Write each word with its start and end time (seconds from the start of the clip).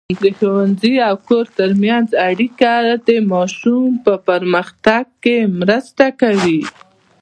د 0.23 0.25
ښوونځي 0.39 0.93
او 1.07 1.15
کور 1.27 1.45
ترمنځ 1.59 2.07
اړیکه 2.29 2.71
د 3.07 3.09
ماشوم 3.31 3.89
په 4.05 4.13
پرمختګ 4.27 5.03
کې 5.23 5.37
مرسته 5.59 6.05
کوي. 6.21 6.61